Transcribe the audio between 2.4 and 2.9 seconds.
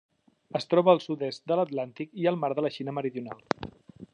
Mar de la